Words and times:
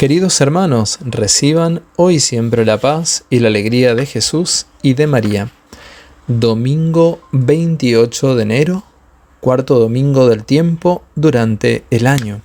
Queridos 0.00 0.40
hermanos, 0.40 0.98
reciban 1.04 1.82
hoy 1.96 2.20
siempre 2.20 2.64
la 2.64 2.78
paz 2.78 3.26
y 3.28 3.40
la 3.40 3.48
alegría 3.48 3.94
de 3.94 4.06
Jesús 4.06 4.64
y 4.80 4.94
de 4.94 5.06
María. 5.06 5.50
Domingo 6.26 7.20
28 7.32 8.34
de 8.34 8.42
enero, 8.42 8.82
cuarto 9.40 9.78
domingo 9.78 10.26
del 10.26 10.44
tiempo 10.44 11.02
durante 11.16 11.84
el 11.90 12.06
año. 12.06 12.40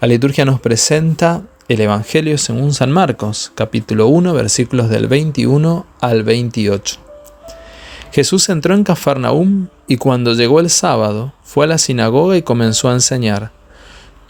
La 0.00 0.08
liturgia 0.08 0.46
nos 0.46 0.58
presenta 0.58 1.42
el 1.68 1.82
Evangelio 1.82 2.38
según 2.38 2.72
San 2.72 2.92
Marcos, 2.92 3.52
capítulo 3.54 4.06
1, 4.06 4.32
versículos 4.32 4.88
del 4.88 5.06
21 5.06 5.84
al 6.00 6.22
28. 6.22 6.96
Jesús 8.10 8.48
entró 8.48 8.74
en 8.74 8.84
Cafarnaúm 8.84 9.68
y 9.86 9.98
cuando 9.98 10.32
llegó 10.32 10.60
el 10.60 10.70
sábado 10.70 11.34
fue 11.42 11.66
a 11.66 11.68
la 11.68 11.76
sinagoga 11.76 12.38
y 12.38 12.42
comenzó 12.42 12.88
a 12.88 12.94
enseñar. 12.94 13.59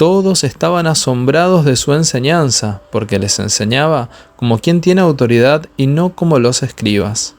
Todos 0.00 0.45
estaban 0.45 0.86
asombrados 0.86 1.66
de 1.66 1.77
su 1.77 1.92
enseñanza, 1.92 2.80
porque 2.91 3.18
les 3.18 3.38
enseñaba 3.38 4.08
como 4.36 4.58
quien 4.58 4.80
tiene 4.80 5.02
autoridad 5.02 5.66
y 5.77 5.88
no 5.88 6.14
como 6.14 6.38
los 6.38 6.62
escribas. 6.62 7.34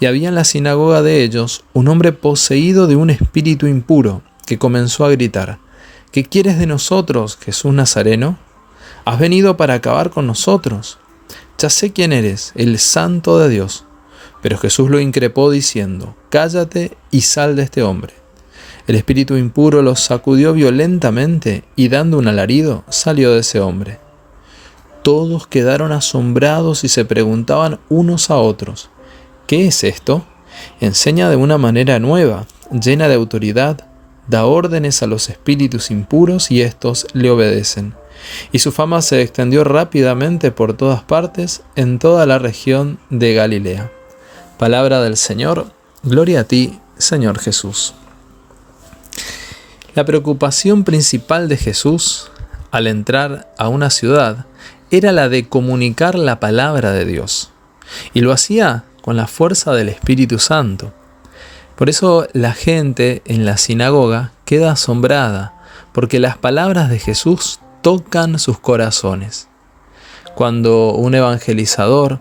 Y 0.00 0.06
había 0.06 0.30
en 0.30 0.34
la 0.34 0.44
sinagoga 0.44 1.02
de 1.02 1.22
ellos 1.22 1.62
un 1.74 1.88
hombre 1.88 2.12
poseído 2.12 2.86
de 2.86 2.96
un 2.96 3.10
espíritu 3.10 3.66
impuro, 3.66 4.22
que 4.46 4.56
comenzó 4.56 5.04
a 5.04 5.10
gritar, 5.10 5.58
¿Qué 6.10 6.24
quieres 6.24 6.58
de 6.58 6.66
nosotros, 6.66 7.36
Jesús 7.36 7.74
Nazareno? 7.74 8.38
Has 9.04 9.18
venido 9.18 9.58
para 9.58 9.74
acabar 9.74 10.08
con 10.08 10.26
nosotros. 10.26 10.96
Ya 11.58 11.68
sé 11.68 11.92
quién 11.92 12.14
eres, 12.14 12.52
el 12.54 12.78
santo 12.78 13.38
de 13.38 13.50
Dios. 13.50 13.84
Pero 14.40 14.56
Jesús 14.56 14.88
lo 14.88 15.00
increpó 15.00 15.50
diciendo, 15.50 16.16
Cállate 16.30 16.96
y 17.10 17.20
sal 17.20 17.56
de 17.56 17.64
este 17.64 17.82
hombre. 17.82 18.19
El 18.90 18.96
espíritu 18.96 19.36
impuro 19.36 19.82
lo 19.82 19.94
sacudió 19.94 20.52
violentamente 20.52 21.62
y 21.76 21.86
dando 21.86 22.18
un 22.18 22.26
alarido 22.26 22.82
salió 22.88 23.32
de 23.32 23.38
ese 23.38 23.60
hombre. 23.60 24.00
Todos 25.04 25.46
quedaron 25.46 25.92
asombrados 25.92 26.82
y 26.82 26.88
se 26.88 27.04
preguntaban 27.04 27.78
unos 27.88 28.30
a 28.30 28.38
otros, 28.38 28.90
¿qué 29.46 29.68
es 29.68 29.84
esto? 29.84 30.24
Enseña 30.80 31.30
de 31.30 31.36
una 31.36 31.56
manera 31.56 32.00
nueva, 32.00 32.48
llena 32.72 33.06
de 33.06 33.14
autoridad, 33.14 33.86
da 34.26 34.44
órdenes 34.44 35.04
a 35.04 35.06
los 35.06 35.30
espíritus 35.30 35.92
impuros 35.92 36.50
y 36.50 36.62
éstos 36.62 37.06
le 37.12 37.30
obedecen. 37.30 37.94
Y 38.50 38.58
su 38.58 38.72
fama 38.72 39.02
se 39.02 39.22
extendió 39.22 39.62
rápidamente 39.62 40.50
por 40.50 40.72
todas 40.76 41.04
partes 41.04 41.62
en 41.76 42.00
toda 42.00 42.26
la 42.26 42.40
región 42.40 42.98
de 43.08 43.34
Galilea. 43.34 43.92
Palabra 44.58 45.00
del 45.00 45.16
Señor, 45.16 45.66
gloria 46.02 46.40
a 46.40 46.44
ti, 46.44 46.80
Señor 46.98 47.38
Jesús. 47.38 47.94
La 49.94 50.04
preocupación 50.04 50.84
principal 50.84 51.48
de 51.48 51.56
Jesús 51.56 52.30
al 52.70 52.86
entrar 52.86 53.52
a 53.58 53.68
una 53.68 53.90
ciudad 53.90 54.46
era 54.92 55.10
la 55.10 55.28
de 55.28 55.48
comunicar 55.48 56.14
la 56.14 56.38
palabra 56.38 56.92
de 56.92 57.04
Dios. 57.04 57.50
Y 58.14 58.20
lo 58.20 58.30
hacía 58.30 58.84
con 59.02 59.16
la 59.16 59.26
fuerza 59.26 59.72
del 59.72 59.88
Espíritu 59.88 60.38
Santo. 60.38 60.92
Por 61.74 61.88
eso 61.88 62.28
la 62.32 62.52
gente 62.52 63.22
en 63.24 63.44
la 63.44 63.56
sinagoga 63.56 64.30
queda 64.44 64.72
asombrada, 64.72 65.54
porque 65.92 66.20
las 66.20 66.38
palabras 66.38 66.88
de 66.88 67.00
Jesús 67.00 67.58
tocan 67.82 68.38
sus 68.38 68.60
corazones. 68.60 69.48
Cuando 70.36 70.92
un 70.92 71.16
evangelizador 71.16 72.20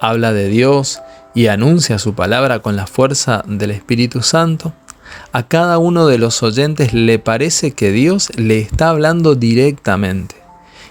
habla 0.00 0.32
de 0.32 0.48
Dios 0.48 1.00
y 1.34 1.48
anuncia 1.48 1.98
su 1.98 2.14
palabra 2.14 2.60
con 2.60 2.76
la 2.76 2.86
fuerza 2.86 3.42
del 3.44 3.72
Espíritu 3.72 4.22
Santo, 4.22 4.72
a 5.32 5.46
cada 5.46 5.78
uno 5.78 6.06
de 6.06 6.18
los 6.18 6.42
oyentes 6.42 6.92
le 6.94 7.18
parece 7.18 7.72
que 7.72 7.92
Dios 7.92 8.30
le 8.36 8.58
está 8.58 8.90
hablando 8.90 9.34
directamente 9.34 10.36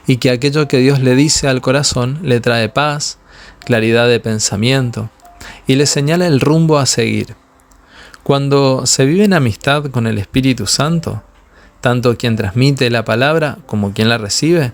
y 0.06 0.18
que 0.18 0.30
aquello 0.30 0.68
que 0.68 0.78
Dios 0.78 1.00
le 1.00 1.16
dice 1.16 1.48
al 1.48 1.62
corazón 1.62 2.20
le 2.24 2.40
trae 2.40 2.70
paz, 2.70 3.18
claridad 3.66 4.08
de 4.08 4.20
pensamiento 4.20 5.10
y 5.66 5.76
le 5.76 5.86
señala 5.86 6.28
el 6.28 6.40
rumbo 6.40 6.78
a 6.78 6.86
seguir. 6.86 7.36
Cuando 8.24 8.86
se 8.86 9.06
vive 9.06 9.24
en 9.24 9.34
amistad 9.34 9.86
con 9.86 10.08
el 10.08 10.18
Espíritu 10.18 10.68
Santo, 10.68 11.24
tanto 11.82 12.18
quien 12.18 12.36
transmite 12.36 12.90
la 12.90 13.06
palabra 13.06 13.58
como 13.66 13.94
quien 13.94 14.10
la 14.10 14.18
recibe, 14.18 14.74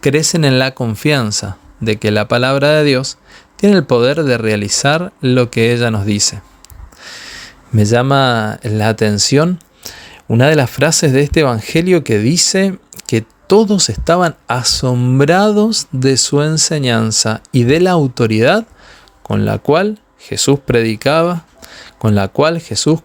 crecen 0.00 0.44
en 0.44 0.58
la 0.58 0.74
confianza 0.74 1.56
de 1.80 1.98
que 1.98 2.10
la 2.10 2.28
palabra 2.28 2.70
de 2.70 2.84
Dios 2.84 3.18
tiene 3.56 3.76
el 3.76 3.84
poder 3.84 4.24
de 4.24 4.38
realizar 4.38 5.12
lo 5.20 5.50
que 5.50 5.72
ella 5.72 5.90
nos 5.90 6.04
dice 6.04 6.40
me 7.74 7.84
llama 7.84 8.60
la 8.62 8.88
atención 8.88 9.58
una 10.28 10.48
de 10.48 10.54
las 10.54 10.70
frases 10.70 11.12
de 11.12 11.22
este 11.22 11.40
Evangelio 11.40 12.04
que 12.04 12.20
dice 12.20 12.78
que 13.08 13.26
todos 13.48 13.88
estaban 13.88 14.36
asombrados 14.46 15.88
de 15.90 16.16
su 16.16 16.40
enseñanza 16.42 17.42
y 17.50 17.64
de 17.64 17.80
la 17.80 17.90
autoridad 17.90 18.64
con 19.24 19.44
la 19.44 19.58
cual 19.58 20.00
Jesús 20.18 20.60
predicaba, 20.64 21.46
con 21.98 22.14
la 22.14 22.28
cual 22.28 22.60
Jesús 22.60 23.00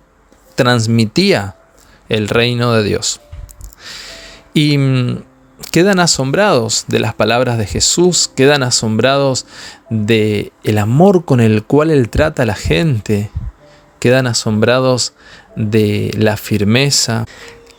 transmitía 0.54 1.56
el 2.08 2.28
reino 2.28 2.72
de 2.72 2.84
Dios. 2.84 3.22
Y 4.54 4.78
mm, 4.78 5.24
quedan 5.72 6.00
asombrados 6.00 6.86
de 6.88 7.00
las 7.00 7.16
palabras 7.16 7.58
de 7.58 7.66
Jesús, 7.66 8.30
quedan 8.36 8.62
asombrados 8.62 9.48
de 9.90 10.54
el 10.64 10.78
amor 10.78 11.26
con 11.26 11.40
el 11.40 11.64
cual 11.64 11.90
él 11.90 12.10
trata 12.10 12.44
a 12.44 12.46
la 12.46 12.56
gente, 12.56 13.32
quedan 14.00 14.28
asombrados 14.28 15.14
de 15.56 16.12
la 16.18 16.38
firmeza 16.38 17.26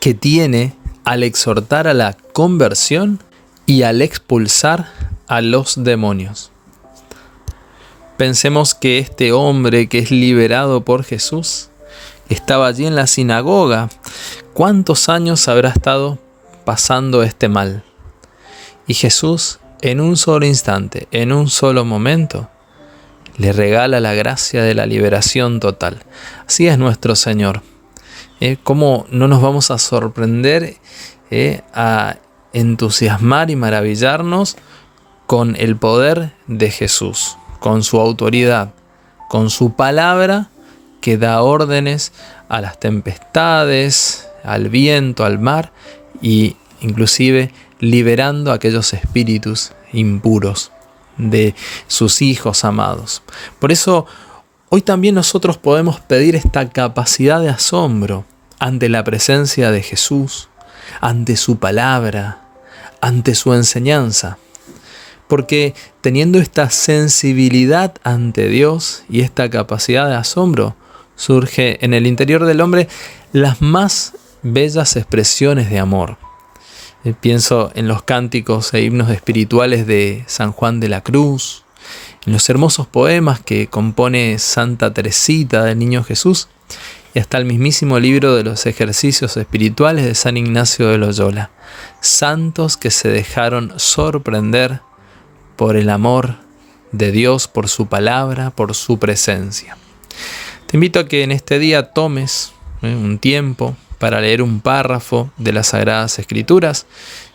que 0.00 0.14
tiene 0.14 0.74
al 1.04 1.22
exhortar 1.22 1.88
a 1.88 1.94
la 1.94 2.16
conversión 2.32 3.20
y 3.66 3.82
al 3.82 4.02
expulsar 4.02 4.92
a 5.26 5.40
los 5.40 5.82
demonios. 5.82 6.50
Pensemos 8.16 8.74
que 8.74 8.98
este 8.98 9.32
hombre 9.32 9.86
que 9.88 9.98
es 9.98 10.10
liberado 10.10 10.84
por 10.84 11.04
Jesús 11.04 11.70
estaba 12.28 12.66
allí 12.66 12.86
en 12.86 12.94
la 12.94 13.06
sinagoga. 13.06 13.88
¿Cuántos 14.52 15.08
años 15.08 15.48
habrá 15.48 15.70
estado 15.70 16.18
pasando 16.64 17.22
este 17.22 17.48
mal? 17.48 17.82
Y 18.86 18.94
Jesús 18.94 19.58
en 19.82 20.00
un 20.00 20.16
solo 20.16 20.46
instante, 20.46 21.08
en 21.10 21.32
un 21.32 21.48
solo 21.48 21.84
momento, 21.84 22.48
le 23.36 23.52
regala 23.52 24.00
la 24.00 24.14
gracia 24.14 24.62
de 24.62 24.74
la 24.74 24.86
liberación 24.86 25.60
total. 25.60 26.02
Así 26.46 26.66
es 26.66 26.78
nuestro 26.78 27.16
Señor. 27.16 27.62
¿Eh? 28.40 28.56
¿Cómo 28.62 29.06
no 29.10 29.28
nos 29.28 29.42
vamos 29.42 29.70
a 29.70 29.78
sorprender, 29.78 30.76
eh, 31.30 31.62
a 31.74 32.16
entusiasmar 32.52 33.50
y 33.50 33.56
maravillarnos 33.56 34.56
con 35.26 35.56
el 35.56 35.76
poder 35.76 36.32
de 36.46 36.70
Jesús, 36.70 37.36
con 37.60 37.82
su 37.82 38.00
autoridad, 38.00 38.72
con 39.28 39.50
su 39.50 39.74
palabra 39.74 40.48
que 41.00 41.16
da 41.16 41.42
órdenes 41.42 42.12
a 42.48 42.60
las 42.60 42.80
tempestades, 42.80 44.28
al 44.42 44.68
viento, 44.68 45.24
al 45.24 45.38
mar 45.38 45.72
y 46.20 46.56
inclusive 46.80 47.52
liberando 47.78 48.50
a 48.50 48.54
aquellos 48.54 48.92
espíritus 48.92 49.72
impuros 49.92 50.72
de 51.20 51.54
sus 51.86 52.22
hijos 52.22 52.64
amados. 52.64 53.22
Por 53.58 53.72
eso 53.72 54.06
hoy 54.70 54.82
también 54.82 55.14
nosotros 55.14 55.58
podemos 55.58 56.00
pedir 56.00 56.36
esta 56.36 56.68
capacidad 56.70 57.40
de 57.40 57.50
asombro 57.50 58.24
ante 58.58 58.88
la 58.88 59.04
presencia 59.04 59.70
de 59.70 59.82
Jesús, 59.82 60.48
ante 61.00 61.36
su 61.36 61.58
palabra, 61.58 62.42
ante 63.00 63.34
su 63.34 63.52
enseñanza. 63.54 64.38
Porque 65.28 65.74
teniendo 66.00 66.38
esta 66.38 66.70
sensibilidad 66.70 67.94
ante 68.02 68.48
Dios 68.48 69.04
y 69.08 69.20
esta 69.20 69.48
capacidad 69.48 70.08
de 70.08 70.14
asombro, 70.14 70.74
surge 71.16 71.84
en 71.84 71.94
el 71.94 72.06
interior 72.06 72.44
del 72.46 72.60
hombre 72.60 72.88
las 73.32 73.60
más 73.60 74.14
bellas 74.42 74.96
expresiones 74.96 75.70
de 75.70 75.78
amor. 75.78 76.29
Eh, 77.04 77.14
pienso 77.18 77.70
en 77.74 77.88
los 77.88 78.02
cánticos 78.02 78.74
e 78.74 78.82
himnos 78.82 79.10
espirituales 79.10 79.86
de 79.86 80.24
San 80.26 80.52
Juan 80.52 80.80
de 80.80 80.88
la 80.90 81.00
Cruz, 81.00 81.64
en 82.26 82.32
los 82.34 82.48
hermosos 82.50 82.86
poemas 82.86 83.40
que 83.40 83.68
compone 83.68 84.38
Santa 84.38 84.92
Teresita 84.92 85.64
del 85.64 85.78
Niño 85.78 86.04
Jesús 86.04 86.48
y 87.14 87.18
hasta 87.18 87.38
el 87.38 87.46
mismísimo 87.46 87.98
libro 87.98 88.34
de 88.36 88.44
los 88.44 88.66
ejercicios 88.66 89.36
espirituales 89.38 90.04
de 90.04 90.14
San 90.14 90.36
Ignacio 90.36 90.88
de 90.88 90.98
Loyola. 90.98 91.50
Santos 92.00 92.76
que 92.76 92.90
se 92.90 93.08
dejaron 93.08 93.72
sorprender 93.76 94.80
por 95.56 95.76
el 95.76 95.88
amor 95.88 96.36
de 96.92 97.12
Dios, 97.12 97.48
por 97.48 97.68
su 97.68 97.86
palabra, 97.86 98.50
por 98.50 98.74
su 98.74 98.98
presencia. 98.98 99.78
Te 100.66 100.76
invito 100.76 101.00
a 101.00 101.08
que 101.08 101.22
en 101.22 101.32
este 101.32 101.58
día 101.58 101.92
tomes 101.92 102.52
eh, 102.82 102.94
un 102.94 103.18
tiempo 103.18 103.74
para 104.00 104.20
leer 104.20 104.42
un 104.42 104.60
párrafo 104.60 105.30
de 105.36 105.52
las 105.52 105.68
Sagradas 105.68 106.18
Escrituras. 106.18 106.86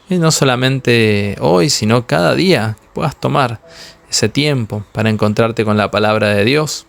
Y 0.09 0.17
no 0.17 0.31
solamente 0.31 1.37
hoy, 1.39 1.69
sino 1.69 2.07
cada 2.07 2.35
día 2.35 2.75
puedas 2.93 3.15
tomar 3.15 3.61
ese 4.09 4.29
tiempo 4.29 4.83
para 4.91 5.09
encontrarte 5.09 5.63
con 5.63 5.77
la 5.77 5.91
palabra 5.91 6.29
de 6.29 6.43
Dios. 6.43 6.87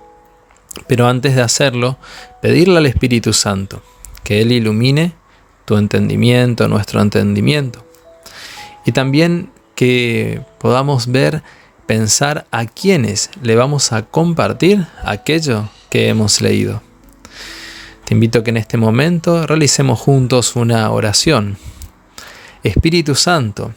Pero 0.88 1.06
antes 1.06 1.36
de 1.36 1.42
hacerlo, 1.42 1.98
pedirle 2.40 2.78
al 2.78 2.86
Espíritu 2.86 3.32
Santo 3.32 3.82
que 4.24 4.40
Él 4.40 4.50
ilumine 4.50 5.14
tu 5.66 5.76
entendimiento, 5.76 6.68
nuestro 6.68 7.02
entendimiento. 7.02 7.84
Y 8.86 8.92
también 8.92 9.50
que 9.74 10.40
podamos 10.58 11.08
ver, 11.08 11.42
pensar 11.86 12.46
a 12.50 12.64
quiénes 12.64 13.30
le 13.42 13.56
vamos 13.56 13.92
a 13.92 14.02
compartir 14.06 14.86
aquello 15.04 15.68
que 15.90 16.08
hemos 16.08 16.40
leído. 16.40 16.82
Te 18.06 18.14
invito 18.14 18.38
a 18.38 18.44
que 18.44 18.50
en 18.50 18.56
este 18.56 18.76
momento 18.76 19.48
realicemos 19.48 19.98
juntos 19.98 20.54
una 20.54 20.88
oración. 20.92 21.58
Espíritu 22.62 23.16
Santo, 23.16 23.72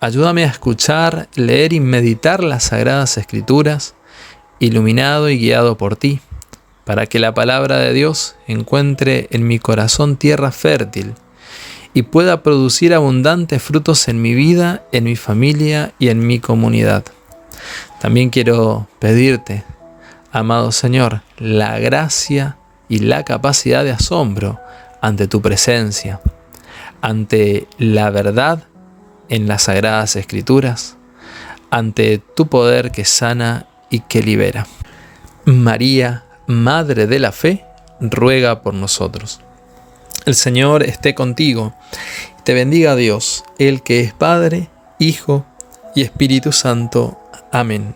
ayúdame 0.00 0.44
a 0.44 0.48
escuchar, 0.48 1.30
leer 1.34 1.72
y 1.72 1.80
meditar 1.80 2.44
las 2.44 2.64
sagradas 2.64 3.16
escrituras, 3.16 3.94
iluminado 4.58 5.30
y 5.30 5.38
guiado 5.38 5.78
por 5.78 5.96
ti, 5.96 6.20
para 6.84 7.06
que 7.06 7.20
la 7.20 7.32
palabra 7.32 7.78
de 7.78 7.94
Dios 7.94 8.36
encuentre 8.46 9.28
en 9.30 9.48
mi 9.48 9.58
corazón 9.58 10.18
tierra 10.18 10.52
fértil 10.52 11.14
y 11.94 12.02
pueda 12.02 12.42
producir 12.42 12.92
abundantes 12.92 13.62
frutos 13.62 14.08
en 14.08 14.20
mi 14.20 14.34
vida, 14.34 14.84
en 14.92 15.04
mi 15.04 15.16
familia 15.16 15.94
y 15.98 16.08
en 16.08 16.26
mi 16.26 16.38
comunidad. 16.38 17.06
También 17.98 18.28
quiero 18.28 18.88
pedirte, 18.98 19.64
amado 20.32 20.70
Señor, 20.70 21.22
la 21.38 21.78
gracia 21.78 22.58
y 22.90 22.98
la 22.98 23.24
capacidad 23.24 23.84
de 23.84 23.92
asombro 23.92 24.60
ante 25.00 25.28
tu 25.28 25.40
presencia, 25.40 26.20
ante 27.00 27.66
la 27.78 28.10
verdad 28.10 28.64
en 29.30 29.48
las 29.48 29.62
sagradas 29.62 30.16
escrituras, 30.16 30.96
ante 31.70 32.18
tu 32.18 32.48
poder 32.48 32.90
que 32.90 33.06
sana 33.06 33.66
y 33.88 34.00
que 34.00 34.22
libera. 34.22 34.66
María, 35.46 36.24
Madre 36.46 37.06
de 37.06 37.20
la 37.20 37.30
Fe, 37.30 37.64
ruega 38.00 38.60
por 38.60 38.74
nosotros. 38.74 39.40
El 40.26 40.34
Señor 40.34 40.82
esté 40.82 41.14
contigo. 41.14 41.74
Te 42.44 42.54
bendiga 42.54 42.96
Dios, 42.96 43.44
el 43.58 43.82
que 43.82 44.00
es 44.00 44.12
Padre, 44.12 44.68
Hijo 44.98 45.46
y 45.94 46.02
Espíritu 46.02 46.50
Santo. 46.50 47.20
Amén. 47.52 47.94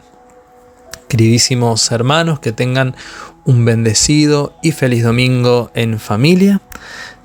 Queridísimos 1.09 1.91
hermanos, 1.93 2.41
que 2.41 2.53
tengan 2.53 2.95
un 3.45 3.65
bendecido 3.65 4.55
y 4.63 4.73
feliz 4.73 5.05
domingo 5.05 5.71
en 5.75 5.99
familia. 5.99 6.61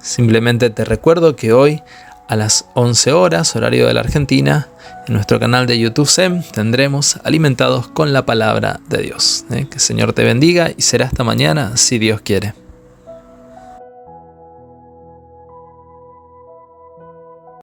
Simplemente 0.02 0.70
te 0.70 0.86
recuerdo 0.86 1.36
que 1.36 1.54
hoy 1.54 1.81
a 2.28 2.36
las 2.36 2.66
11 2.76 3.12
horas, 3.12 3.56
horario 3.56 3.88
de 3.88 3.94
la 3.94 4.02
Argentina, 4.02 4.68
en 5.08 5.16
nuestro 5.16 5.40
canal 5.40 5.66
de 5.66 5.80
YouTube 5.80 6.08
SEM 6.08 6.44
tendremos 6.44 7.20
Alimentados 7.24 7.88
con 7.88 8.14
la 8.14 8.26
Palabra 8.26 8.80
de 8.88 9.02
Dios. 9.02 9.46
¿eh? 9.50 9.66
Que 9.68 9.76
el 9.76 9.81
Señor 9.81 10.14
te 10.14 10.24
bendiga 10.24 10.70
y 10.76 10.81
será 10.84 11.08
hasta 11.08 11.24
mañana 11.24 11.76
si 11.78 11.98
Dios 11.98 12.22
quiere. 12.22 12.54